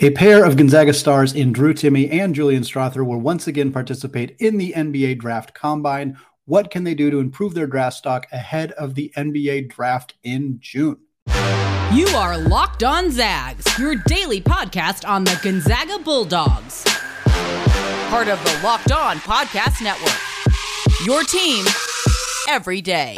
[0.00, 4.36] A pair of Gonzaga stars in Drew Timme and Julian Strawther will once again participate
[4.38, 6.16] in the NBA Draft Combine.
[6.44, 10.58] What can they do to improve their draft stock ahead of the NBA Draft in
[10.60, 10.98] June?
[11.92, 16.84] You are Locked On Zags, your daily podcast on the Gonzaga Bulldogs.
[18.08, 20.16] Part of the Locked On Podcast Network.
[21.04, 21.64] Your team
[22.48, 23.16] every day.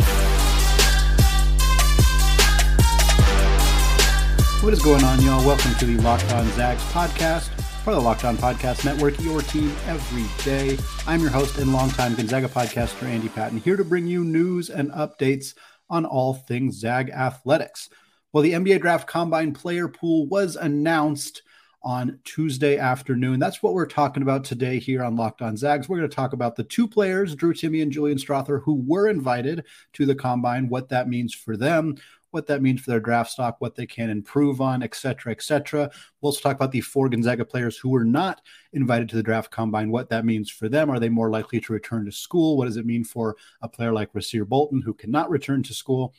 [4.63, 5.43] What is going on, y'all?
[5.47, 7.49] Welcome to the Locked On Zags podcast,
[7.83, 10.77] part of the Locked On Podcast Network, your team every day.
[11.07, 14.91] I'm your host and longtime Gonzaga podcaster, Andy Patton, here to bring you news and
[14.91, 15.55] updates
[15.89, 17.89] on all things Zag athletics.
[18.35, 21.41] Well, the NBA Draft Combine player pool was announced
[21.83, 23.41] on Tuesday afternoon.
[23.41, 25.89] That's what we're talking about today here on Locked On Zags.
[25.89, 29.09] We're going to talk about the two players, Drew Timme and Julian Strawther, who were
[29.09, 31.97] invited to the combine, what that means for them
[32.31, 35.43] what that means for their draft stock, what they can improve on, et cetera, et
[35.43, 35.91] cetera.
[36.21, 38.41] We'll also talk about the four Gonzaga players who were not
[38.73, 40.91] invited to the draft combine, what that means for them.
[40.91, 42.57] Are they more likely to return to school?
[42.57, 46.15] What does it mean for a player like Rasir Bolton who cannot return to school?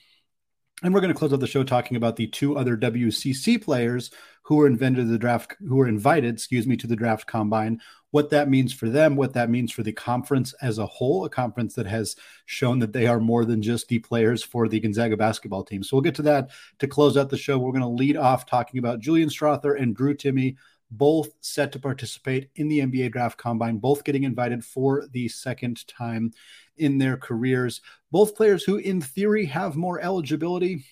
[0.84, 4.10] And we're going to close out the show talking about the two other WCC players
[4.42, 7.80] who were invited to the draft, who were invited, excuse me, to the draft combine.
[8.12, 11.30] What that means for them, what that means for the conference as a whole, a
[11.30, 15.18] conference that has shown that they are more than just the players for the Gonzaga
[15.18, 15.84] basketball team.
[15.84, 17.58] So we'll get to that to close out the show.
[17.58, 20.56] We're going to lead off talking about Julian Strawther and Drew Timme
[20.92, 25.88] both set to participate in the NBA draft combine, both getting invited for the second
[25.88, 26.32] time
[26.78, 27.82] in their careers.
[28.12, 30.84] Both players who, in theory, have more eligibility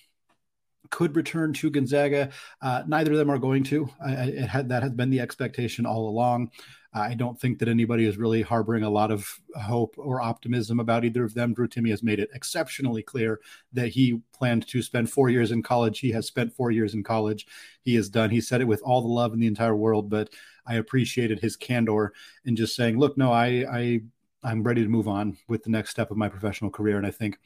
[0.90, 2.30] could return to Gonzaga.
[2.60, 3.88] Uh, neither of them are going to.
[4.00, 6.50] Had, that has been the expectation all along.
[6.92, 11.04] I don't think that anybody is really harboring a lot of hope or optimism about
[11.04, 11.54] either of them.
[11.54, 13.40] Drew Timme has made it exceptionally clear
[13.72, 16.00] that he planned to spend four years in college.
[16.00, 17.46] He has spent four years in college.
[17.82, 18.30] He is done.
[18.30, 20.30] He said it with all the love in the entire world, but
[20.66, 22.12] I appreciated his candor
[22.44, 24.00] in just saying, "Look, no, I, I
[24.42, 26.96] I'm ready to move on with the next step of my professional career.
[26.96, 27.38] And I think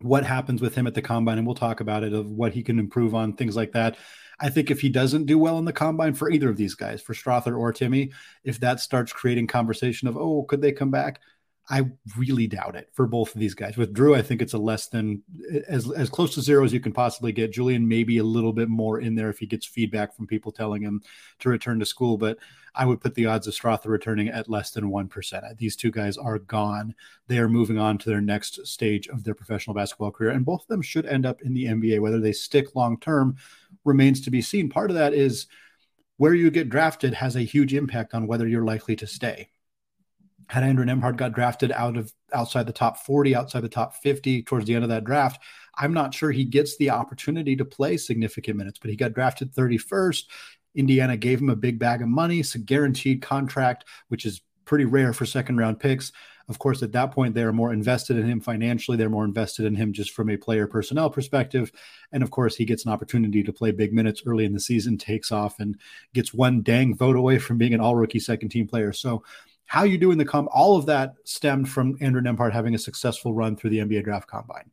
[0.00, 2.62] what happens with him at the combine, and we'll talk about it, of what he
[2.62, 3.96] can improve on, things like that.
[4.38, 7.02] I think if he doesn't do well in the combine for either of these guys,
[7.02, 8.12] for Strawther or Timme,
[8.42, 11.20] if that starts creating conversation of, oh, could they come back?
[11.72, 11.84] I
[12.18, 13.76] really doubt it for both of these guys.
[13.76, 15.22] With Drew, I think it's a less than
[15.68, 17.52] as as close to zero as you can possibly get.
[17.52, 20.82] Julian maybe a little bit more in there if he gets feedback from people telling
[20.82, 21.00] him
[21.38, 22.38] to return to school, but
[22.74, 25.44] I would put the odds of Strawther returning at less than one percent.
[25.58, 26.92] These two guys are gone.
[27.28, 30.62] They are moving on to their next stage of their professional basketball career, and both
[30.62, 32.00] of them should end up in the NBA.
[32.00, 33.36] Whether they stick long term
[33.84, 34.70] remains to be seen.
[34.70, 35.46] Part of that is
[36.16, 39.50] where you get drafted has a huge impact on whether you're likely to stay
[40.50, 44.42] had Andrew Nembhard got drafted out of outside the top 40, outside the top 50
[44.42, 45.40] towards the end of that draft,
[45.78, 49.54] I'm not sure he gets the opportunity to play significant minutes, but he got drafted
[49.54, 50.24] 31st.
[50.74, 55.12] Indiana gave him a big bag of money, a guaranteed contract, which is pretty rare
[55.12, 56.10] for second round picks.
[56.48, 58.96] Of course, at that point, they are more invested in him financially.
[58.96, 61.70] They're more invested in him just from a player personnel perspective.
[62.10, 64.98] And of course, he gets an opportunity to play big minutes early in the season,
[64.98, 65.78] takes off, and
[66.12, 68.92] gets one dang vote away from being an all rookie second team player.
[68.92, 69.22] So
[69.70, 72.78] how you do in the com all of that stemmed from Andrew Nembhard having a
[72.78, 74.68] successful run through the NBA draft combine.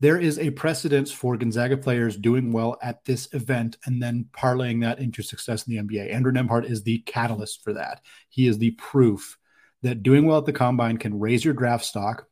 [0.00, 4.82] There is a precedence for Gonzaga players doing well at this event and then parlaying
[4.82, 6.12] that into success in the NBA.
[6.12, 8.02] Andrew Nembhard is the catalyst for that.
[8.28, 9.38] He is the proof
[9.82, 12.26] that doing well at the combine can raise your draft stock.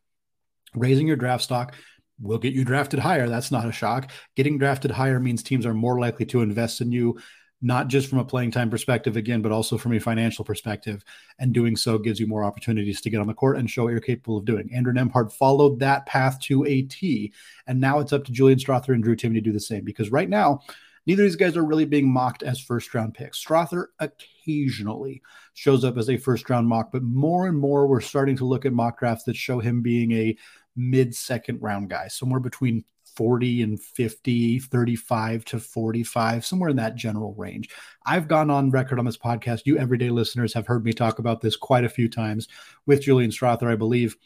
[0.75, 1.75] Raising your draft stock
[2.21, 3.31] will get you drafted higher.
[3.31, 4.11] That's not a shock.
[4.35, 7.19] Getting drafted higher means teams are more likely to invest in you
[7.63, 11.05] not just from a playing time perspective again, but also from a financial perspective.
[11.39, 13.93] And doing so gives you more opportunities to get on the court and show what
[13.93, 14.71] you're capable of doing.
[14.75, 17.33] Andrew Nembhard followed that path to a T,
[17.67, 19.85] and now it's up to Julian Strawther and Drew Timme to do the same.
[19.85, 20.61] Because right now,
[21.07, 23.43] neither of these guys are really being mocked as first round picks.
[23.43, 25.23] Strawther occasionally
[25.55, 28.67] shows up as a first round mock, but more and more we're starting to look
[28.67, 30.37] at mock drafts that show him being a
[30.77, 32.85] mid second round guy, somewhere between
[33.17, 37.71] 40 and 50, 35 to 45, somewhere in that general range.
[38.05, 39.63] I've gone on record on this podcast.
[39.65, 42.49] You everyday listeners have heard me talk about this quite a few times
[42.85, 44.17] with Julian Strawther, I believe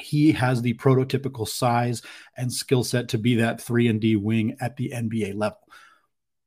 [0.00, 2.02] he has the prototypical size
[2.36, 5.58] and skill set to be that 3 and D wing at the NBA level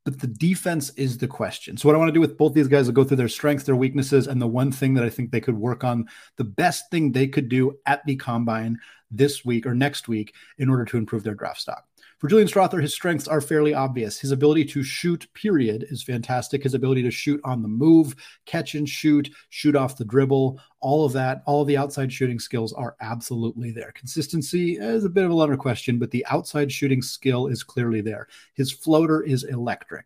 [0.04, 1.78] but the defense is the question.
[1.78, 3.66] So what I want to do with both these guys is go through their strengths,
[3.66, 6.08] their weaknesses, and the one thing that I think they could work on,
[6.38, 8.80] the best thing they could do at the combine
[9.12, 11.86] this week or next week in order to improve their draft stock.
[12.22, 14.20] For Julian Strawther, his strengths are fairly obvious.
[14.20, 16.62] His ability to shoot, period, is fantastic.
[16.62, 18.16] His ability to shoot on the move,
[18.46, 22.38] catch and shoot, shoot off the dribble, all of that, all of the outside shooting
[22.38, 23.92] skills are absolutely there.
[23.94, 28.02] Consistency is a bit of a letter question, but the outside shooting skill is clearly
[28.02, 28.28] there.
[28.54, 30.06] His floater is electric.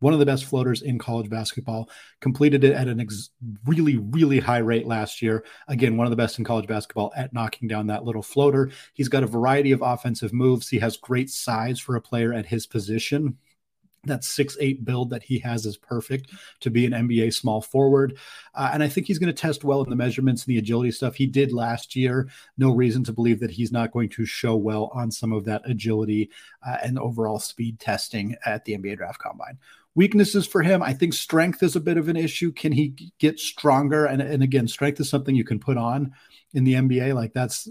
[0.00, 1.88] One of the best floaters in college basketball,
[2.20, 3.30] completed it at an ex-
[3.64, 5.44] really, really high rate last year.
[5.68, 8.70] Again, one of the best in college basketball at knocking down that little floater.
[8.94, 10.68] He's got a variety of offensive moves.
[10.68, 13.38] He has great size for a player at his position
[14.04, 16.30] that six eight build that he has is perfect
[16.60, 18.16] to be an NBA small forward,
[18.54, 20.90] uh, and I think he's going to test well in the measurements and the agility
[20.90, 22.28] stuff he did last year.
[22.56, 25.62] No reason to believe that he's not going to show well on some of that
[25.64, 26.30] agility
[26.66, 29.58] uh, and overall speed testing at the NBA Draft Combine.
[29.94, 32.52] Weaknesses for him, I think strength is a bit of an issue.
[32.52, 34.04] Can he get stronger?
[34.04, 36.12] And, and again, strength is something you can put on
[36.54, 37.14] in the NBA.
[37.14, 37.68] Like that's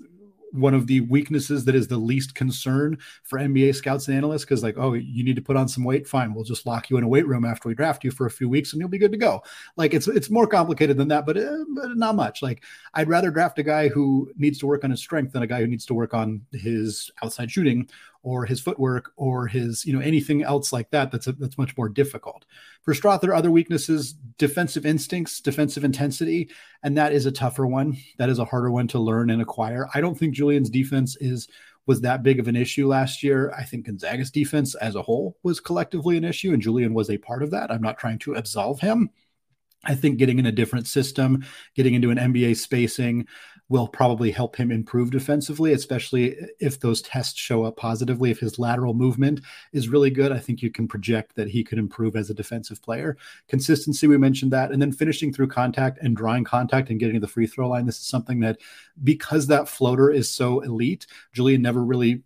[0.51, 4.63] one of the weaknesses that is the least concern for NBA scouts and analysts because,
[4.63, 6.07] like, oh, you need to put on some weight.
[6.07, 8.31] Fine, we'll just lock you in a weight room after we draft you for a
[8.31, 9.42] few weeks, and you'll be good to go.
[9.77, 12.42] Like, it's it's more complicated than that, but, uh, but not much.
[12.42, 12.63] Like,
[12.94, 15.60] I'd rather draft a guy who needs to work on his strength than a guy
[15.60, 17.89] who needs to work on his outside shooting
[18.21, 21.75] or his footwork or his you know anything else like that that's a, that's much
[21.77, 22.45] more difficult.
[22.81, 26.50] For Strawther other weaknesses defensive instincts defensive intensity
[26.83, 27.98] and that is a tougher one.
[28.18, 29.88] That is a harder one to learn and acquire.
[29.94, 31.48] I don't think julian's defense is
[31.86, 33.51] was that big of an issue last year.
[33.57, 37.18] I think gonzaga's defense as a whole was collectively an issue and julian was a
[37.18, 37.72] part of that.
[37.72, 39.10] I'm not trying to absolve him.
[39.86, 43.27] I think getting in a different system, getting into an NBA spacing,
[43.69, 48.31] will probably help him improve defensively, especially if those tests show up positively.
[48.31, 51.77] If his lateral movement is really good, I think you can project that he could
[51.77, 53.16] improve as a defensive player.
[53.48, 54.71] Consistency, we mentioned that.
[54.71, 57.86] And then finishing through contact and drawing contact and getting to the free throw line.
[57.86, 58.57] This is something that,
[59.04, 62.24] because that floater is so elite, Julian never really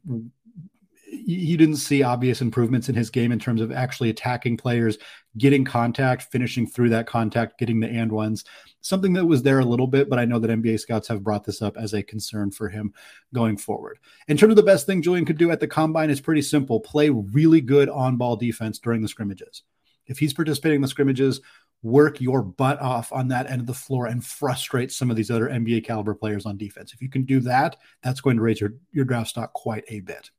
[1.13, 4.98] you didn't see obvious improvements in his game in terms of actually attacking players,
[5.38, 8.44] getting contact, finishing through that contact, getting the and ones.
[8.81, 11.44] Something that was there a little bit, but I know that NBA scouts have brought
[11.44, 12.94] this up as a concern for him
[13.33, 14.00] going forward.
[14.27, 16.80] In terms of the best thing Julian could do at the combine, is pretty simple
[16.80, 19.63] play really good on ball defense during the scrimmages.
[20.06, 21.39] If he's participating in the scrimmages,
[21.81, 25.31] work your butt off on that end of the floor and frustrate some of these
[25.31, 26.94] other NBA caliber players on defense.
[26.94, 30.00] If you can do that, that's going to raise your, your draft stock quite a
[30.00, 30.31] bit.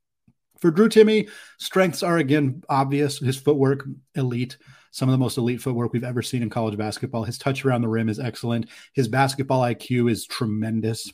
[0.65, 1.29] For Drew Timme,
[1.59, 3.19] strengths are again obvious.
[3.19, 3.85] His footwork,
[4.15, 4.57] elite.
[4.89, 7.23] Some of the most elite footwork we've ever seen in college basketball.
[7.23, 8.67] His touch around the rim is excellent.
[8.93, 11.13] His basketball IQ is tremendous.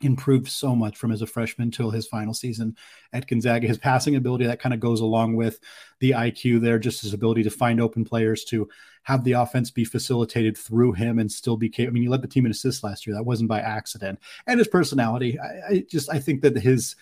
[0.00, 2.76] Improved so much from as a freshman till his final season
[3.12, 3.68] at Gonzaga.
[3.68, 5.60] His passing ability that kind of goes along with
[6.00, 8.68] the IQ there, just his ability to find open players to
[9.04, 11.72] have the offense be facilitated through him and still be.
[11.78, 13.14] I mean, he led the team in assists last year.
[13.14, 14.18] That wasn't by accident.
[14.48, 16.96] And his personality, I, I just I think that his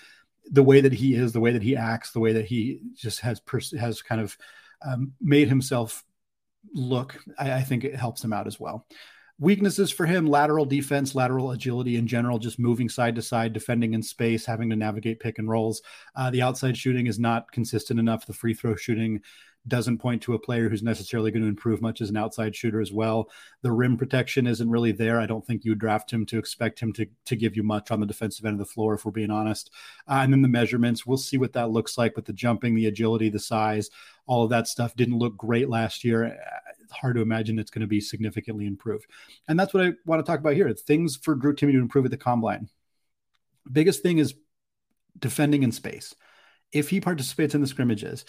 [0.51, 3.21] the way that he is, the way that he acts, the way that he just
[3.21, 4.37] has pers- has kind of
[4.85, 6.05] um, made himself
[6.73, 8.87] look, I, I, think it helps him out as well.
[9.39, 13.95] Weaknesses for him: lateral defense, lateral agility in general, just moving side to side, defending
[13.95, 15.83] in space, having to navigate pick and rolls.
[16.15, 18.27] Uh, the outside shooting is not consistent enough.
[18.27, 19.21] The free throw shooting
[19.69, 22.81] doesn't point to a player who's necessarily going to improve much as an outside shooter
[22.81, 23.31] as well.
[23.63, 25.21] The rim protection isn't really there.
[25.21, 28.01] I don't think you draft him to expect him to, to give you much on
[28.01, 29.71] the defensive end of the floor, if we're being honest.
[30.09, 32.87] Uh, and then the measurements, we'll see what that looks like with the jumping, the
[32.87, 33.89] agility, the size,
[34.27, 36.37] all of that stuff didn't look great last year.
[36.81, 39.07] It's hard to imagine it's going to be significantly improved.
[39.49, 40.73] And that's what I want to talk about here.
[40.73, 42.69] Things for Drew Timme to improve at the combine.
[43.71, 44.35] Biggest thing is
[45.19, 46.15] defending in space.
[46.73, 48.25] If he participates in the scrimmages,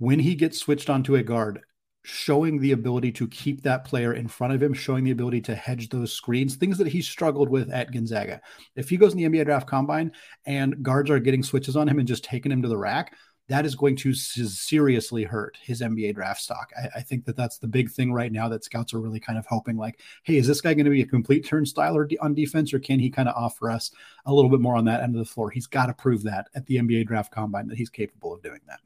[0.00, 1.60] when he gets switched onto a guard,
[2.04, 5.54] showing the ability to keep that player in front of him, showing the ability to
[5.54, 8.40] hedge those screens, things that he struggled with at Gonzaga.
[8.74, 10.12] If he goes in the NBA draft combine
[10.46, 13.14] and guards are getting switches on him and just taking him to the rack,
[13.48, 16.70] that is going to seriously hurt his NBA draft stock.
[16.82, 19.38] I, I, think that that's the big thing right now that scouts are really kind
[19.38, 22.32] of hoping like, hey, is this guy going to be a complete turnstile or on
[22.32, 23.90] defense, or can he kind of offer us
[24.24, 25.50] a little bit more on that end of the floor?
[25.50, 28.60] He's got to prove that at the NBA draft combine that he's capable of doing
[28.68, 28.80] that.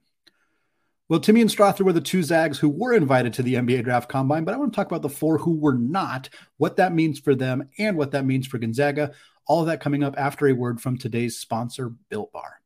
[1.11, 4.09] Well, Timme and Strawther were the two Zags who were invited to the NBA Draft
[4.09, 7.19] Combine, but I want to talk about the four who were not, what that means
[7.21, 9.13] for them, and what that means for Gonzaga.
[9.47, 12.59] All of that coming up after a word from today's sponsor, Built Bar.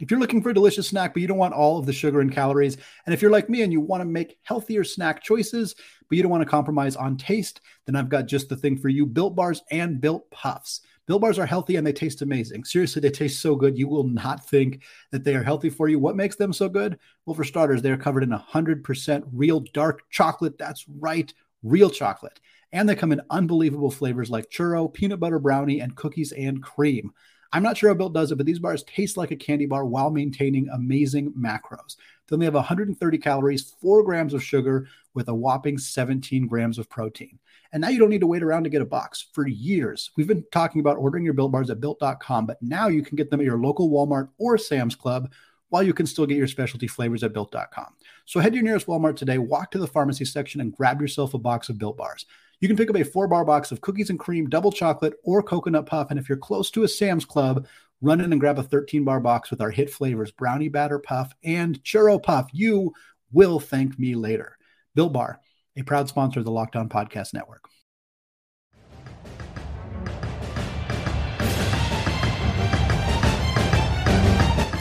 [0.00, 2.20] If you're looking for a delicious snack, but you don't want all of the sugar
[2.20, 5.76] and calories, and if you're like me and you want to make healthier snack choices,
[6.08, 8.88] but you don't want to compromise on taste, then I've got just the thing for
[8.88, 10.80] you Built Bars and Built Puffs.
[11.06, 12.64] Built bars are healthy and they taste amazing.
[12.64, 13.78] Seriously, they taste so good.
[13.78, 14.82] You will not think
[15.12, 15.98] that they are healthy for you.
[15.98, 16.98] What makes them so good?
[17.26, 20.56] Well, for starters, they are covered in 100% real dark chocolate.
[20.56, 21.32] That's right,
[21.62, 22.40] real chocolate.
[22.72, 27.12] And they come in unbelievable flavors like churro, peanut butter brownie, and cookies and cream.
[27.52, 29.84] I'm not sure how Built does it, but these bars taste like a candy bar
[29.84, 31.96] while maintaining amazing macros.
[32.26, 36.90] Then they have 130 calories, 4 grams of sugar, with a whopping 17 grams of
[36.90, 37.38] protein.
[37.74, 39.26] And now you don't need to wait around to get a box.
[39.32, 43.02] For years, we've been talking about ordering your built bars at built.com, but now you
[43.02, 45.32] can get them at your local Walmart or Sam's Club
[45.70, 47.94] while you can still get your specialty flavors at built.com.
[48.26, 51.34] So head to your nearest Walmart today, walk to the pharmacy section, and grab yourself
[51.34, 52.26] a box of Built Bars.
[52.60, 55.42] You can pick up a four bar box of cookies and cream, double chocolate, or
[55.42, 56.10] coconut puff.
[56.10, 57.66] And if you're close to a Sam's Club,
[58.00, 61.34] run in and grab a 13 bar box with our hit flavors brownie batter puff
[61.42, 62.48] and churro puff.
[62.52, 62.92] You
[63.32, 64.56] will thank me later.
[64.94, 65.40] Built Bar,
[65.76, 67.68] a proud sponsor of the Locked On Podcast Network.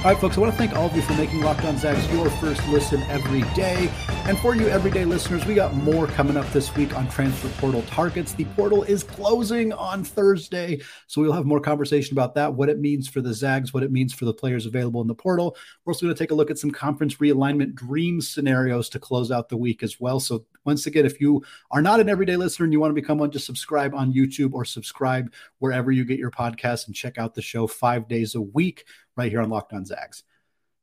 [0.04, 2.12] All right, folks, I want to thank all of you for making Locked On Zags
[2.12, 3.90] your first listen every day.
[4.26, 7.84] And for you everyday listeners, we got more coming up this week on transfer portal
[7.84, 8.34] targets.
[8.34, 12.82] The portal is closing on Thursday, so we'll have more conversation about that, what it
[12.82, 15.56] means for the Zags, what it means for the players available in the portal.
[15.86, 19.32] We're also going to take a look at some conference realignment dream scenarios to close
[19.32, 20.20] out the week as well.
[20.20, 23.18] So once again, if you are not an everyday listener and you want to become
[23.18, 27.34] one, just subscribe on YouTube or subscribe wherever you get your podcasts and check out
[27.34, 30.24] the show five days a week right here on Locked On Zags.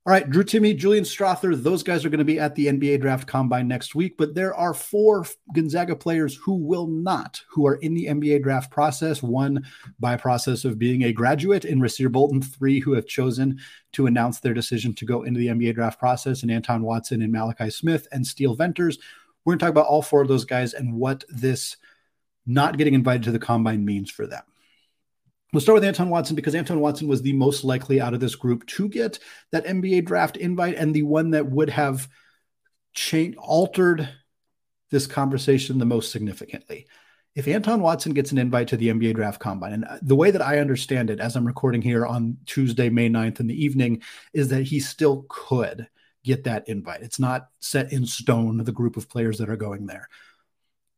[0.07, 3.03] All right, Drew Timme, Julian Strawther, those guys are going to be at the NBA
[3.03, 7.75] draft combine next week, but there are four Gonzaga players who will not, who are
[7.75, 9.23] in the NBA draft process.
[9.23, 9.63] One
[9.99, 13.61] by process of being a graduate in Rasir Bolton, three who have chosen
[13.93, 17.31] to announce their decision to go into the NBA draft process, and Anton Watson and
[17.31, 18.99] Malachi Smith and Steele Venters.
[19.45, 21.77] We're going to talk about all four of those guys and what this
[22.47, 24.43] not getting invited to the combine means for them.
[25.53, 28.37] We'll start with Anton Watson because Anton Watson was the most likely out of this
[28.37, 29.19] group to get
[29.51, 32.09] that NBA draft invite and the one that would have
[32.93, 34.09] changed, altered
[34.91, 36.87] this conversation the most significantly.
[37.35, 40.31] If Anton Watson gets an invite to the NBA draft combine, and uh, the way
[40.31, 44.03] that I understand it as I'm recording here on Tuesday, May 9th in the evening,
[44.33, 45.89] is that he still could
[46.25, 47.03] get that invite.
[47.03, 50.09] It's not set in stone, the group of players that are going there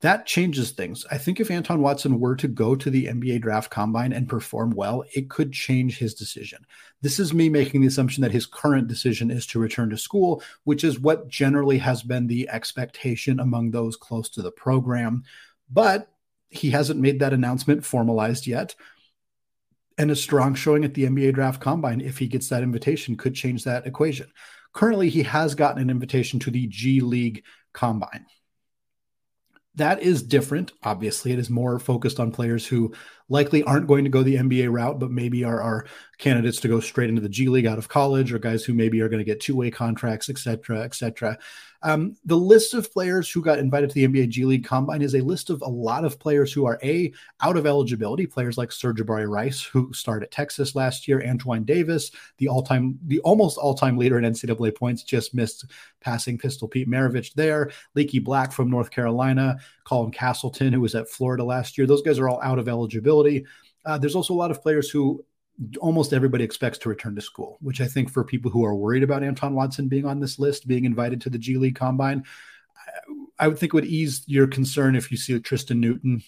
[0.02, 1.06] that changes things.
[1.12, 4.70] I think if Anton Watson were to go to the NBA draft combine and perform
[4.70, 6.66] well, it could change his decision.
[7.00, 10.42] This is me making the assumption that his current decision is to return to school,
[10.64, 15.22] which is what generally has been the expectation among those close to the program.
[15.70, 16.10] But
[16.50, 18.74] he hasn't made that announcement formalized yet.
[19.98, 23.36] And a strong showing at the NBA draft combine, if he gets that invitation, could
[23.36, 24.32] change that equation.
[24.72, 28.26] Currently, he has gotten an invitation to the G League combine
[29.76, 30.72] that is different.
[30.82, 32.92] Obviously, it is more focused on players who
[33.28, 35.86] likely aren't going to go the NBA route, but maybe are, are
[36.18, 39.00] candidates to go straight into the G League out of college, or guys who maybe
[39.00, 41.38] are going to get two way contracts, et cetera, et cetera.
[41.82, 45.14] Um, the list of players who got invited to the NBA G League Combine is
[45.14, 48.26] a list of a lot of players who are a out of eligibility.
[48.26, 53.20] Players like Sir'Jabari Rice, who started at Texas last year, Antoine Davis, the all-time, the
[53.20, 55.66] almost all-time leader in NCAA points, just missed
[56.00, 57.70] passing Pistol Pete Maravich there.
[57.94, 61.86] Leaky Black from North Carolina, Colin Castleton, who was at Florida last year.
[61.86, 63.44] Those guys are all out of eligibility.
[63.84, 65.24] Uh, there's also a lot of players who
[65.80, 69.02] almost everybody expects to return to school, which I think for people who are worried
[69.02, 72.24] about Anton Watson being on this list, being invited to the G League Combine,
[73.38, 76.22] I would think would ease your concern if you see Tristan Newton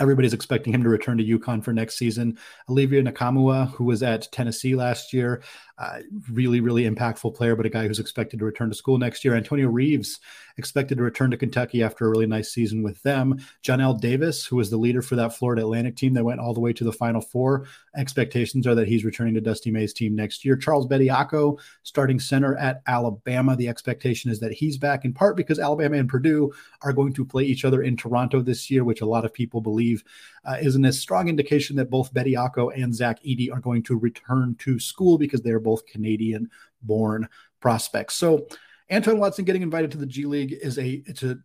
[0.00, 2.38] Everybody's expecting him to return to UConn for next season.
[2.70, 5.42] Olivier Nkamhoua, who was at Tennessee last year,
[5.80, 9.24] uh, really, really impactful player, but a guy who's expected to return to school next
[9.24, 9.34] year.
[9.34, 10.20] Antonio Reeves,
[10.60, 13.40] expected to return to Kentucky after a really nice season with them.
[13.62, 16.60] Johnell Davis, who was the leader for that Florida Atlantic team that went all the
[16.60, 17.66] way to the Final Four.
[17.96, 20.56] Expectations are that he's returning to Dusty May's team next year.
[20.56, 23.56] Charles Bediako, starting center at Alabama.
[23.56, 27.24] The expectation is that he's back in part because Alabama and Purdue are going to
[27.24, 30.04] play each other in Toronto this year, which a lot of people believe
[30.44, 34.56] uh, is a strong indication that both Bediako and Zach Edey are going to return
[34.60, 36.50] to school because they're both Canadian
[36.82, 37.28] born
[37.60, 38.14] prospects.
[38.16, 38.48] So
[38.88, 41.38] Anton Watson getting invited to the G League is a it's a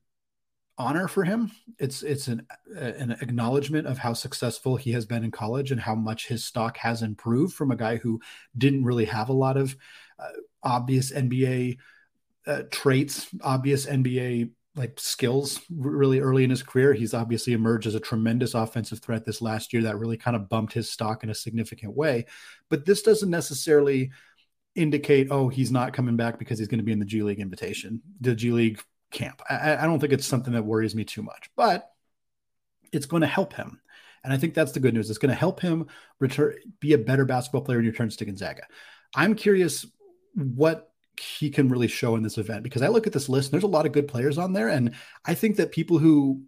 [0.79, 1.51] honor for him.
[1.77, 5.93] It's it's an an acknowledgement of how successful he has been in college and how
[5.93, 8.19] much his stock has improved from a guy who
[8.57, 9.75] didn't really have a lot of
[10.17, 10.29] uh,
[10.63, 11.77] obvious NBA
[12.47, 16.93] uh, traits, obvious NBA like skills really early in his career.
[16.93, 20.49] He's obviously emerged as a tremendous offensive threat this last year that really kind of
[20.49, 22.25] bumped his stock in a significant way.
[22.69, 24.11] But this doesn't necessarily
[24.75, 27.39] indicate, oh, he's not coming back because he's going to be in the G League
[27.39, 29.41] invitation, the G League camp.
[29.49, 31.89] I, I don't think it's something that worries me too much, but
[32.91, 33.79] it's going to help him.
[34.25, 35.09] And I think that's the good news.
[35.09, 35.87] It's going to help him
[36.19, 38.63] return, be a better basketball player when he returns to Gonzaga.
[39.15, 39.85] I'm curious
[40.33, 43.53] what he can really show in this event because I look at this list and
[43.53, 44.69] there's a lot of good players on there.
[44.69, 44.95] And
[45.25, 46.41] I think that people who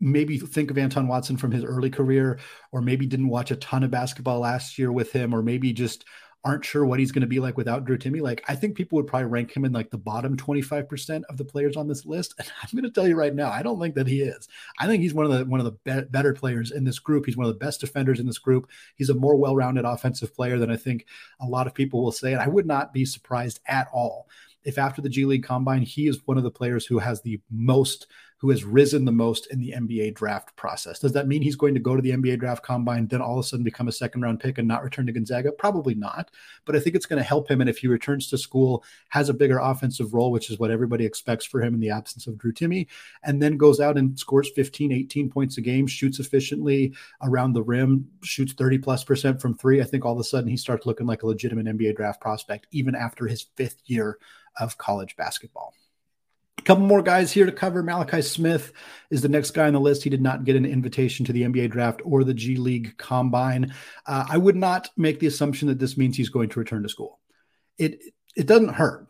[0.00, 2.38] maybe think of Anton Watson from his early career,
[2.72, 6.04] or maybe didn't watch a ton of basketball last year with him, or maybe just
[6.46, 8.96] aren't sure what he's going to be like without Drew Timme, Like, I think people
[8.96, 12.34] would probably rank him in like the bottom 25% of the players on this list.
[12.46, 14.46] And I'm going to tell you right now, I don't think that he is.
[14.78, 17.26] I think he's one of the one of the be- better players in this group.
[17.26, 18.70] He's one of the best defenders in this group.
[18.94, 21.06] He's a more well-rounded offensive player than I think
[21.40, 22.32] a lot of people will say.
[22.32, 24.28] And I would not be surprised at all
[24.66, 27.40] if after the G League Combine, he is one of the players who has the
[27.50, 28.06] most
[28.38, 30.98] who has risen the most in the NBA draft process.
[30.98, 33.44] Does that mean he's going to go to the NBA draft combine, then all of
[33.44, 35.52] a sudden become a second round pick and not return to Gonzaga?
[35.52, 36.30] Probably not.
[36.66, 37.60] But I think it's going to help him.
[37.60, 41.06] And if he returns to school, has a bigger offensive role, which is what everybody
[41.06, 42.86] expects for him in the absence of Drew Timme,
[43.22, 47.62] and then goes out and scores 15, 18 points a game, shoots efficiently around the
[47.62, 50.84] rim, shoots 30 plus percent from three, I think all of a sudden he starts
[50.84, 54.18] looking like a legitimate NBA draft prospect, even after his fifth year
[54.60, 55.74] of college basketball.
[56.66, 57.80] Couple more guys here to cover.
[57.80, 58.72] Malachi Smith
[59.08, 60.02] is the next guy on the list.
[60.02, 63.72] He did not get an invitation to the NBA draft or the G League combine.
[64.04, 66.88] Uh, I would not make the assumption that this means he's going to return to
[66.88, 67.20] school.
[67.78, 68.02] It
[68.36, 69.06] it doesn't hurt.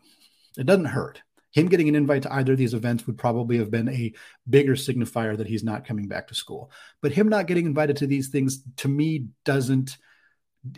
[0.55, 1.23] It doesn't hurt.
[1.51, 4.13] Him getting an invite to either of these events would probably have been a
[4.47, 6.69] bigger signifier that he's not coming back to school.
[7.01, 9.97] But him not getting invited to these things to me doesn't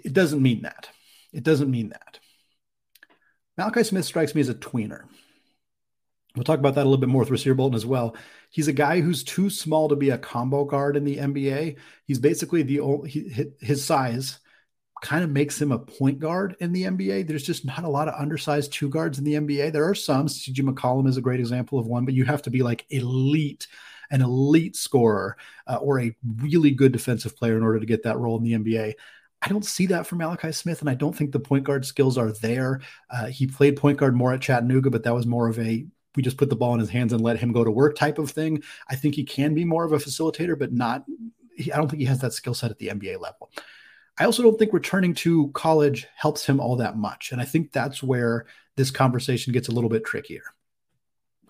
[0.05, 0.87] it doesn't mean that.
[1.33, 2.19] It doesn't mean that.
[3.57, 5.03] Malachi Smith strikes me as a tweener.
[6.35, 8.15] We'll talk about that a little bit more with Rasir Bolton as well.
[8.51, 11.77] He's a guy who's too small to be a combo guard in the NBA.
[12.05, 14.39] He's basically the he, his size
[15.01, 17.27] kind of makes him a point guard in the NBA.
[17.27, 19.71] There's just not a lot of undersized two guards in the NBA.
[19.71, 20.27] There are some.
[20.27, 23.67] CJ McCollum is a great example of one, but you have to be like elite,
[24.11, 28.17] an elite scorer uh, or a really good defensive player in order to get that
[28.17, 28.93] role in the NBA.
[29.41, 32.17] I don't see that from Malachi Smith, and I don't think the point guard skills
[32.17, 32.81] are there.
[33.09, 35.85] Uh, he played point guard more at Chattanooga, but that was more of a
[36.19, 38.19] we just put the ball in his hands and let him go to work type
[38.19, 38.61] of thing.
[38.89, 41.05] I think he can be more of a facilitator, but not,
[41.57, 43.49] I don't think he has that skill set at the NBA level.
[44.17, 47.31] I also don't think returning to college helps him all that much.
[47.31, 50.43] And I think that's where this conversation gets a little bit trickier.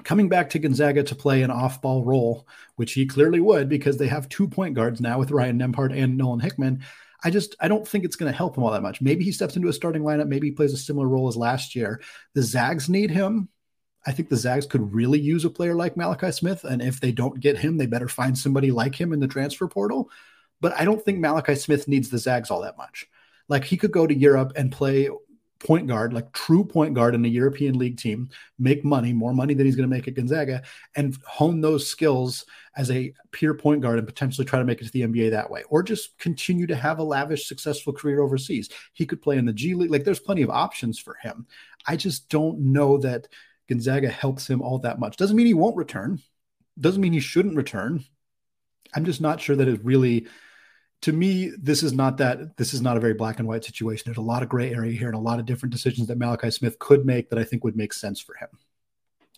[0.03, 3.97] Coming back to Gonzaga to play an off ball role, which he clearly would because
[3.97, 6.83] they have two point guards now with Ryan Nembhard and Nolan Hickman.
[7.23, 9.01] I just I don't think it's going to help him all that much.
[9.01, 10.27] Maybe he steps into a starting lineup.
[10.27, 12.01] Maybe he plays a similar role as last year.
[12.35, 13.49] The Zags need him.
[14.05, 16.63] I think the Zags could really use a player like Malachi Smith.
[16.63, 19.67] And if they don't get him, they better find somebody like him in the transfer
[19.67, 20.09] portal.
[20.61, 23.07] But I don't think Malachi Smith needs the Zags all that much.
[23.47, 25.09] Like he could go to Europe and play
[25.59, 29.53] point guard, like true point guard in a European League team, make money, more money
[29.53, 30.61] than he's going to make at Gonzaga,
[30.95, 32.45] and hone those skills
[32.77, 35.49] as a pure point guard and potentially try to make it to the NBA that
[35.49, 38.69] way, or just continue to have a lavish, successful career overseas.
[38.93, 39.91] He could play in the G League.
[39.91, 41.45] Like there's plenty of options for him.
[41.85, 43.27] I just don't know that
[43.69, 45.15] Gonzaga helps him all that much.
[45.15, 46.19] Doesn't mean he won't return.
[46.79, 48.03] Doesn't mean he shouldn't return.
[48.93, 50.27] I'm just not sure that it really
[51.03, 54.03] to me, this is not that this is not a very black and white situation.
[54.05, 56.51] There's a lot of gray area here and a lot of different decisions that Malachi
[56.51, 58.49] Smith could make that I think would make sense for him.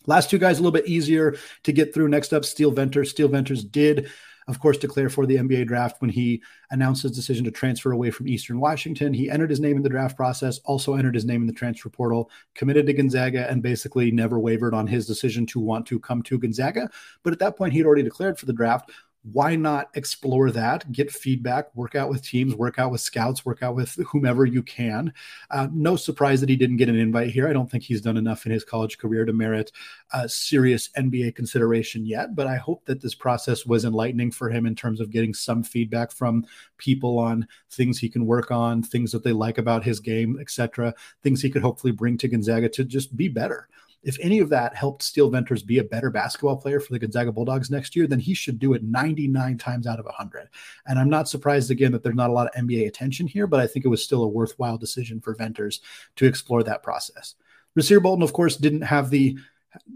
[0.07, 2.07] Last two guys a little bit easier to get through.
[2.07, 3.11] Next up, Steele Venters.
[3.11, 4.09] Steele Venters did,
[4.51, 8.11] of course, declare for the NBA draft when he announced his decision to transfer away
[8.11, 9.13] from Eastern Washington.
[9.13, 11.89] He entered his name in the draft process, also entered his name in the transfer
[11.89, 16.21] portal, committed to Gonzaga, and basically never wavered on his decision to want to come
[16.23, 16.89] to Gonzaga.
[17.23, 18.91] But at that point, he'd already declared for the draft
[19.23, 20.91] why not explore that?
[20.91, 24.63] Get feedback work out with teams work out with scouts work out with whomever you
[24.63, 25.13] can.
[25.49, 27.47] Uh, no surprise that he didn't get an invite here.
[27.47, 29.71] I don't think he's done enough in his college career to merit
[30.13, 34.65] a serious nba consideration yet but i hope that this process was enlightening for him
[34.65, 36.45] in terms of getting some feedback from
[36.77, 40.93] people on things he can work on things that they like about his game etc
[41.23, 43.67] things he could hopefully bring to gonzaga to just be better
[44.03, 47.31] if any of that helped Steele Venters be a better basketball player for the Gonzaga
[47.31, 50.49] Bulldogs next year, then he should do it 99 times out of 100.
[50.87, 53.59] And I'm not surprised again that there's not a lot of NBA attention here, but
[53.59, 55.81] I think it was still a worthwhile decision for Venters
[56.15, 57.35] to explore that process.
[57.77, 59.37] Rasir Bolton, of course, didn't have the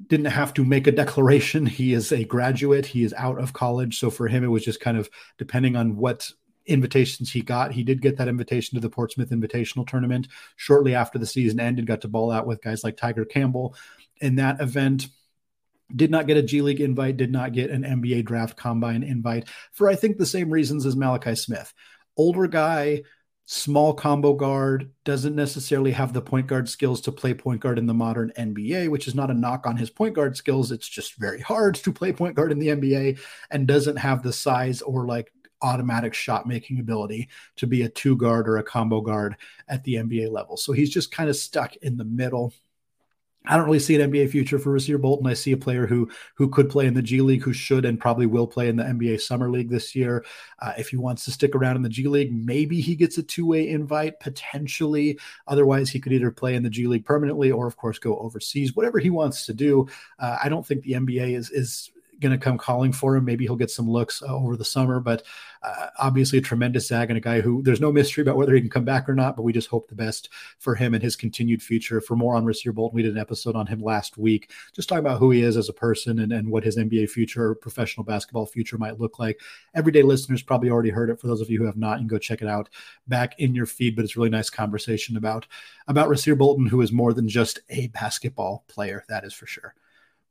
[0.07, 1.65] didn't have to make a declaration.
[1.75, 2.85] He is a graduate.
[2.85, 3.99] He is out of college.
[3.99, 6.31] So for him, it was just kind of depending on what
[6.65, 7.71] invitations he got.
[7.71, 11.87] He did get that invitation to the Portsmouth Invitational Tournament shortly after the season ended,
[11.87, 13.75] got to ball out with guys like Tiger Campbell
[14.21, 15.07] in that event.
[15.95, 19.47] Did not get a G League invite, did not get an NBA draft combine invite
[19.71, 21.73] for I think the same reasons as Malachi Smith.
[22.17, 23.03] Older guy,
[23.45, 27.85] small combo guard, doesn't necessarily have the point guard skills to play point guard in
[27.85, 30.71] the modern NBA, which is not a knock on his point guard skills.
[30.71, 33.19] It's just very hard to play point guard in the NBA
[33.51, 35.31] and doesn't have the size or like
[35.65, 39.35] automatic shot making ability to be a two guard or a combo guard
[39.67, 40.57] at the NBA level.
[40.57, 42.53] So he's just kind of stuck in the middle.
[43.47, 45.27] I don't really see an NBA future for Rasir Bolton.
[45.27, 47.99] I see a player who who could play in the G League, who should and
[47.99, 50.25] probably will play in the NBA Summer League this year.
[50.59, 53.23] Uh, if he wants to stick around in the G League, maybe he gets a
[53.23, 55.19] two way invite potentially.
[55.47, 58.75] Otherwise, he could either play in the G League permanently or, of course, go overseas.
[58.75, 59.87] Whatever he wants to do.
[60.17, 61.91] Uh, I don't think the NBA is is
[62.25, 63.25] going to come calling for him.
[63.25, 65.23] Maybe he'll get some looks uh, over the summer, but
[65.61, 68.61] uh, obviously a tremendous Zag and a guy who there's no mystery about whether he
[68.61, 71.15] can come back or not, but we just hope the best for him and his
[71.15, 72.01] continued future.
[72.01, 75.05] For more on Rasir Bolton, we did an episode on him last week, just talking
[75.05, 78.03] about who he is as a person and, and what his NBA future or professional
[78.03, 79.39] basketball future might look like.
[79.75, 81.19] Everyday listeners probably already heard it.
[81.19, 82.69] For those of you who have not, you can go check it out
[83.07, 85.45] back in your feed, but it's really nice conversation about,
[85.87, 89.03] about Rasir Bolton, who is more than just a basketball player.
[89.09, 89.75] That is for sure.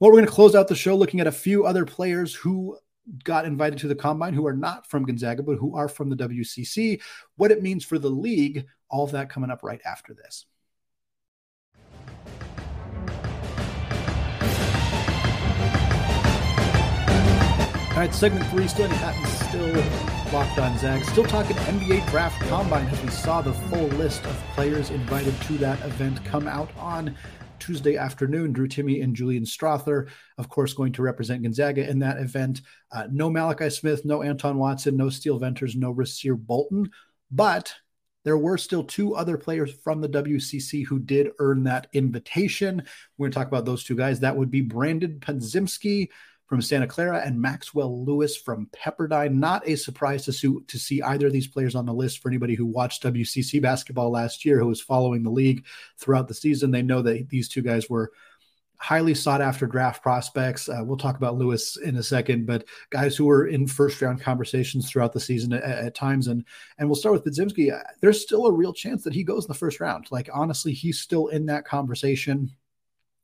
[0.00, 2.76] Well, we're going to close out the show looking at a few other players who
[3.22, 6.16] got invited to the combine who are not from Gonzaga, but who are from the
[6.16, 7.00] WCC,
[7.36, 10.46] what it means for the league, all of that coming up right after this.
[17.90, 21.04] All right, segment three, still in Patton, still locked on Zag.
[21.04, 25.52] Still talking NBA draft combine as we saw the full list of players invited to
[25.58, 27.14] that event come out on
[27.64, 28.52] Tuesday afternoon.
[28.52, 32.60] Drew Timme and Julian Strawther, of course, going to represent Gonzaga in that event.
[32.92, 36.90] Uh, no Malachi Smith, no Anton Watson, no Steele Venters, no Rasir Bolton,
[37.30, 37.74] but
[38.22, 42.82] there were still two other players from the WCC who did earn that invitation.
[43.16, 44.20] We're going to talk about those two guys.
[44.20, 46.08] That would be Brandin Podziemski
[46.46, 49.34] from Santa Clara and Maxwell Lewis from Pepperdine.
[49.34, 52.28] Not a surprise to see, to see either of these players on the list for
[52.28, 55.64] anybody who watched WCC basketball last year, who was following the league
[55.98, 56.70] throughout the season.
[56.70, 58.12] They know that these two guys were
[58.76, 60.68] highly sought after draft prospects.
[60.68, 64.20] Uh, we'll talk about Lewis in a second, but guys who were in first round
[64.20, 66.26] conversations throughout the season at, at times.
[66.26, 66.44] And
[66.76, 67.72] and we'll start with Podziemski.
[67.72, 70.08] Uh, there's still a real chance that he goes in the first round.
[70.10, 72.50] Like honestly, he's still in that conversation.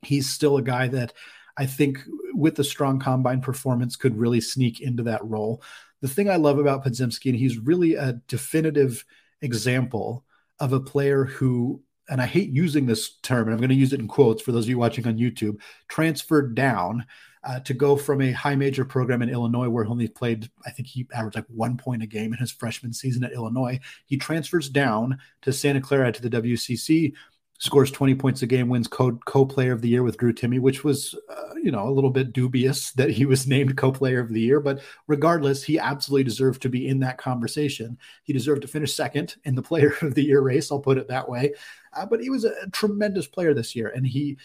[0.02, 1.12] He's still a guy that
[1.58, 1.98] I think
[2.40, 5.62] with a strong combine performance could really sneak into that role.
[6.00, 9.04] The thing I love about Podziemski, and he's really a definitive
[9.42, 10.24] example
[10.58, 13.92] of a player who, and I hate using this term, and I'm going to use
[13.92, 17.06] it in quotes for those of you watching on YouTube, transferred down
[17.42, 20.70] uh, to go from a high major program in Illinois, where he only played, I
[20.70, 23.80] think he averaged like one point a game in his freshman season at Illinois.
[24.06, 27.14] He transfers down to Santa Clara to the WCC,
[27.60, 29.12] scores 20 points a game, wins co
[29.44, 32.32] player of the year with Drew Timme, which was, uh, you know, a little bit
[32.32, 34.60] dubious that he was named co player of the year.
[34.60, 37.98] But regardless, he absolutely deserved to be in that conversation.
[38.24, 40.72] He deserved to finish second in the player of the year race.
[40.72, 41.54] I'll put it that way.
[41.92, 44.38] Uh, but he was a tremendous player this year, and he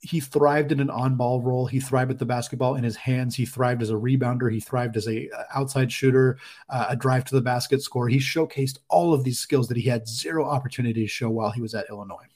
[0.00, 1.66] he thrived in an on-ball role.
[1.66, 3.34] He thrived with the basketball in his hands.
[3.34, 4.52] He thrived as a rebounder.
[4.52, 8.08] He thrived as a outside shooter, uh, a drive to the basket score.
[8.08, 11.62] He showcased all of these skills that he had zero opportunity to show while he
[11.62, 12.26] was at Illinois.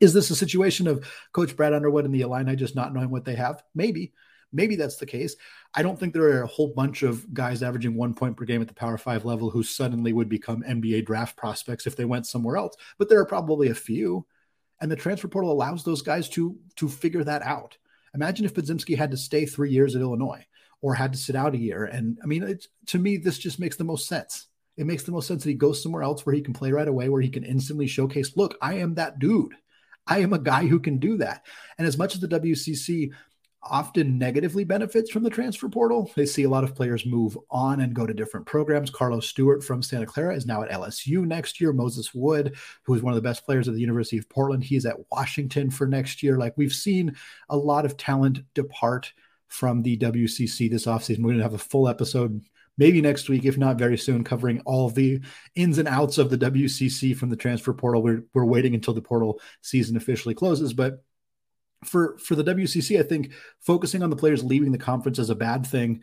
[0.00, 3.24] Is this a situation of Coach Brad Underwood and the Illini just not knowing what
[3.24, 3.62] they have?
[3.74, 4.12] Maybe.
[4.52, 5.36] Maybe that's the case.
[5.74, 8.60] I don't think there are a whole bunch of guys averaging one point per game
[8.60, 12.26] at the Power Five level who suddenly would become NBA draft prospects if they went
[12.26, 12.76] somewhere else.
[12.98, 14.26] But there are probably a few,
[14.80, 17.78] and the transfer portal allows those guys to to figure that out.
[18.14, 20.44] Imagine if Podziemski had to stay three years at Illinois
[20.80, 21.84] or had to sit out a year.
[21.84, 24.46] And I mean, to me, this just makes the most sense.
[24.76, 26.88] It makes the most sense that he goes somewhere else where he can play right
[26.88, 29.54] away, where he can instantly showcase, look, I am that dude.
[30.10, 31.46] I am a guy who can do that.
[31.78, 33.12] And as much as the WCC
[33.62, 37.80] often negatively benefits from the transfer portal, they see a lot of players move on
[37.80, 38.90] and go to different programs.
[38.90, 41.72] Carlos Stewart from Santa Clara is now at LSU next year.
[41.72, 44.86] Moses Wood, who is one of the best players at the University of Portland, he's
[44.86, 46.38] at Washington for next year.
[46.38, 47.14] Like we've seen
[47.48, 49.12] a lot of talent depart
[49.48, 51.18] from the WCC this offseason.
[51.18, 52.40] We're going to have a full episode
[52.78, 55.20] maybe next week, if not very soon, covering all the
[55.54, 58.02] ins and outs of the WCC from the transfer portal.
[58.02, 60.72] We're, we're waiting until the portal season officially closes.
[60.72, 61.04] But
[61.84, 65.34] for, for the WCC, I think focusing on the players leaving the conference as a
[65.34, 66.02] bad thing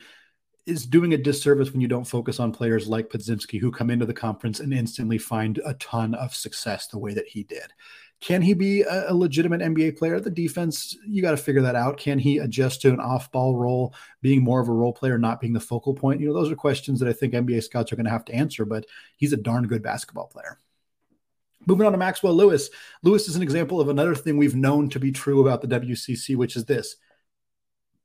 [0.65, 4.05] is doing a disservice when you don't focus on players like Podziemski who come into
[4.05, 7.71] the conference and instantly find a ton of success the way that he did.
[8.19, 10.19] Can he be a, a legitimate NBA player?
[10.19, 11.97] The defense, you got to figure that out.
[11.97, 15.39] Can he adjust to an off ball role, being more of a role player, not
[15.39, 16.19] being the focal point?
[16.19, 18.33] You know, those are questions that I think NBA scouts are going to have to
[18.33, 18.85] answer, but
[19.17, 20.59] he's a darn good basketball player.
[21.67, 22.69] Moving on to Maxwell Lewis.
[23.03, 26.35] Lewis is an example of another thing we've known to be true about the WCC,
[26.35, 26.95] which is this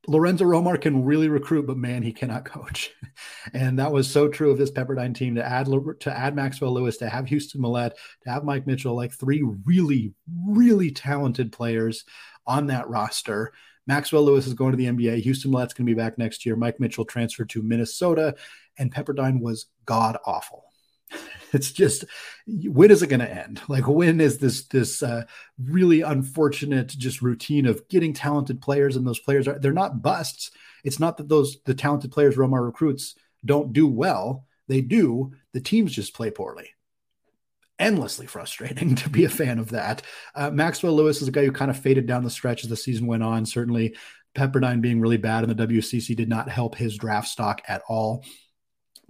[0.08, 2.90] Lorenzo Romar can really recruit, but man, he cannot coach.
[3.54, 6.96] and that was so true of this Pepperdine team to add to add Maxwell Lewis,
[6.98, 10.12] to have Houston Mallette, to have Mike Mitchell, like three really,
[10.46, 12.04] really talented players
[12.46, 13.52] on that roster.
[13.86, 15.22] Maxwell Lewis is going to the NBA.
[15.22, 16.56] Houston Mallette's going to be back next year.
[16.56, 18.34] Mike Mitchell transferred to Minnesota,
[18.78, 20.64] and Pepperdine was god awful.
[21.52, 22.04] It's just
[22.46, 23.60] when is it going to end?
[23.68, 25.24] Like when is this this uh,
[25.58, 30.50] really unfortunate just routine of getting talented players and those players are they're not busts.
[30.84, 34.46] It's not that those the talented players Romar recruits don't do well.
[34.68, 35.32] They do.
[35.52, 36.70] The teams just play poorly
[37.78, 40.02] endlessly frustrating to be a fan of that.
[40.34, 42.76] Uh, Maxwell Lewis is a guy who kind of faded down the stretch as the
[42.76, 43.44] season went on.
[43.44, 43.96] Certainly,
[44.34, 48.24] Pepperdine being really bad in the WCC did not help his draft stock at all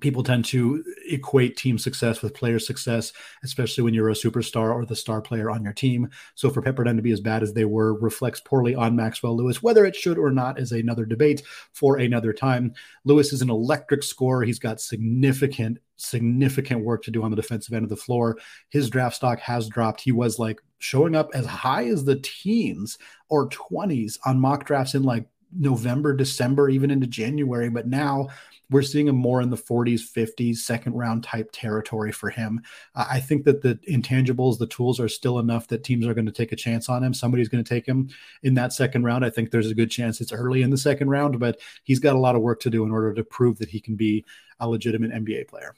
[0.02, 3.12] people tend to equate team success with player success,
[3.42, 6.10] especially when you're a superstar or the star player on your team.
[6.34, 9.62] So for Pepperdine to be as bad as they were reflects poorly on Maxwell Lewis.
[9.62, 12.74] Whether it should or not is another debate for another time.
[13.04, 14.44] Lewis is an electric scorer.
[14.44, 18.36] He's got significant, significant work to do on the defensive end of the floor.
[18.68, 20.00] His draft stock has dropped.
[20.00, 24.94] He was like showing up as high as the teens or 20s on mock drafts
[24.94, 27.68] in like November, December, even into January.
[27.70, 28.28] But now
[28.70, 32.62] we're seeing him more in the 40s, 50s, second round type territory for him.
[32.94, 36.32] I think that the intangibles, the tools are still enough that teams are going to
[36.32, 37.12] take a chance on him.
[37.12, 38.08] Somebody's going to take him
[38.42, 39.24] in that second round.
[39.24, 42.16] I think there's a good chance it's early in the second round, but he's got
[42.16, 44.24] a lot of work to do in order to prove that he can be
[44.58, 45.74] a legitimate NBA player.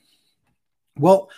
[0.96, 1.30] Well,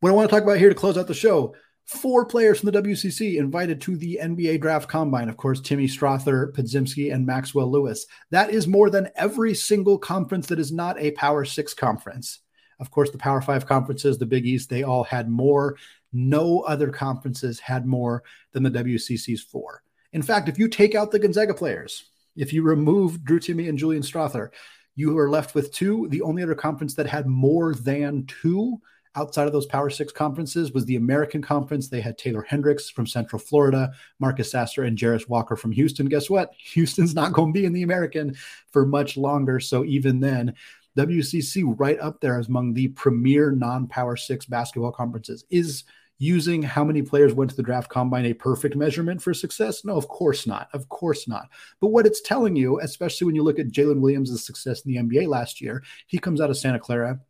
[0.00, 1.54] what I want to talk about here to close out the show
[1.84, 5.28] Four players from the WCC invited to the NBA draft combine.
[5.28, 8.06] Of course, Timme Strawther, Podziemski, and Maxwell Lewis.
[8.30, 12.40] That is more than every single conference that is not a Power Six conference.
[12.80, 15.76] Of course, the Power Five conferences, the Big East, they all had more.
[16.12, 19.82] No other conferences had more than the WCC's four.
[20.14, 23.76] In fact, if you take out the Gonzaga players, if you remove Drew Timme and
[23.78, 24.50] Julian Strawther,
[24.96, 26.08] you are left with two.
[26.08, 28.80] The only other conference that had more than two
[29.16, 31.88] outside of those Power Six conferences was the American Conference.
[31.88, 36.06] They had Taylor Hendricks from Central Florida, Marcus Sasser, and Jarace Walker from Houston.
[36.06, 36.52] Guess what?
[36.72, 38.34] Houston's not going to be in the American
[38.70, 39.60] for much longer.
[39.60, 40.54] So even then,
[40.96, 45.84] WCC right up there as among the premier non-Power Six basketball conferences is
[46.18, 49.84] using how many players went to the draft combine a perfect measurement for success?
[49.84, 50.68] No, of course not.
[50.72, 51.48] Of course not.
[51.80, 54.98] But what it's telling you, especially when you look at Jalen Williams' success in the
[55.00, 57.20] NBA last year, he comes out of Santa Clara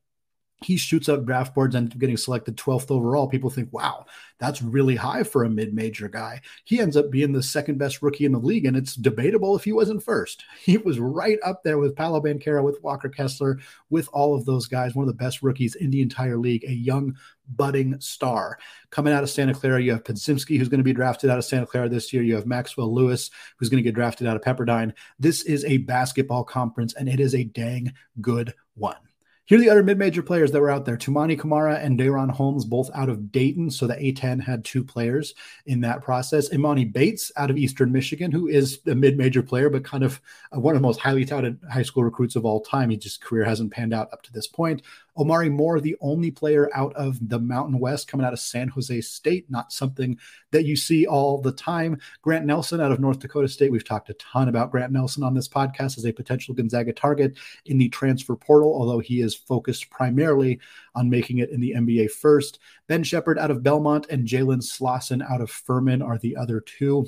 [0.62, 3.29] he shoots up draft boards and getting selected 12th overall.
[3.29, 4.07] People think, wow,
[4.38, 6.40] that's really high for a mid major guy.
[6.64, 9.64] He ends up being the second best rookie in the league, and it's debatable if
[9.64, 10.45] he wasn't first.
[10.64, 13.59] He was right up there with Paolo Banchero, with Walker Kessler,
[13.90, 16.73] with all of those guys, one of the best rookies in the entire league, a
[16.73, 17.14] young
[17.51, 18.59] budding star.
[18.88, 21.45] Coming out of Santa Clara, you have Podziemski, who's going to be drafted out of
[21.45, 22.23] Santa Clara this year.
[22.23, 24.95] You have Maxwell Lewis, who's going to get drafted out of Pepperdine.
[25.19, 28.97] This is a basketball conference, and it is a dang good one.
[29.46, 30.96] Here are the other mid-major players that were out there.
[30.96, 33.70] Toumani Camara and DaRon Holmes, both out of Dayton.
[33.70, 35.35] So the A10 had two players
[35.66, 36.48] in that process.
[36.48, 40.18] Emoni Bates out of Eastern Michigan, who is a mid-major player, but kind of
[40.50, 42.88] uh, one of the most highly touted high school recruits of all time.
[42.88, 44.80] He just career hasn't panned out up to this point.
[45.16, 49.00] Omari Moore, the only player out of the Mountain West coming out of San Jose
[49.03, 50.18] State, not something
[50.50, 51.98] that you see all the time.
[52.22, 53.70] Grant Nelson out of North Dakota State.
[53.70, 57.37] We've talked a ton about Grant Nelson on this podcast as a potential Gonzaga target
[57.66, 60.59] in the transfer portal, although he is focused primarily
[60.94, 62.59] on making it in the NBA first.
[62.87, 67.07] Ben Sheppard out of Belmont and Jalen Slawson out of Furman are the other two.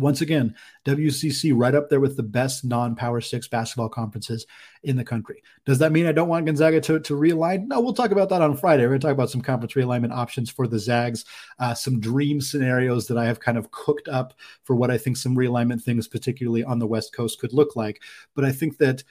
[0.00, 4.46] Once again, WCC right up there with the best non-power six basketball conferences
[4.82, 5.42] in the country.
[5.64, 7.66] Does that mean I don't want Gonzaga to, to realign?
[7.68, 8.82] No, we'll talk about that on Friday.
[8.82, 11.24] We're going to talk about some conference realignment options for the Zags,
[11.60, 15.16] uh, some dream scenarios that I have kind of cooked up for what I think
[15.16, 18.02] some realignment things, particularly on the West Coast, could look like.
[18.34, 19.04] But I think that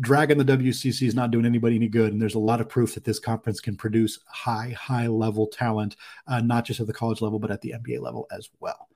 [0.00, 2.12] dragging the WCC is not doing anybody any good.
[2.12, 5.96] And there's a lot of proof that this conference can produce high, high level talent,
[6.26, 8.88] uh, not just at the college level, but at the NBA level as well.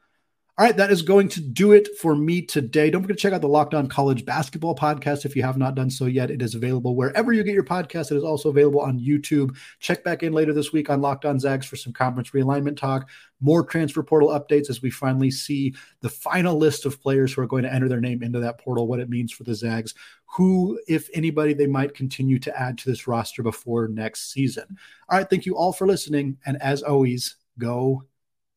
[0.58, 2.88] All right, that is going to do it for me today.
[2.88, 5.74] Don't forget to check out the Locked On College Basketball podcast if you have not
[5.74, 6.30] done so yet.
[6.30, 8.10] It is available wherever you get your podcast.
[8.10, 9.54] It is also available on YouTube.
[9.80, 13.10] Check back in later this week on Locked On Zags for some conference realignment talk,
[13.38, 17.46] more transfer portal updates as we finally see the final list of players who are
[17.46, 19.92] going to enter their name into that portal, what it means for the Zags,
[20.24, 24.78] who, if anybody, they might continue to add to this roster before next season.
[25.10, 26.38] All right, thank you all for listening.
[26.46, 28.04] And as always, go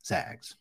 [0.06, 0.56] Zags.